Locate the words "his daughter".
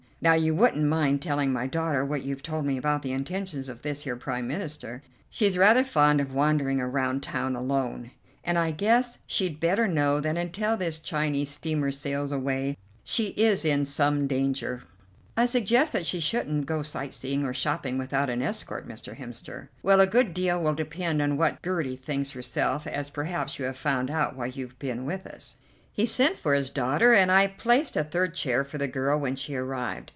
26.53-27.11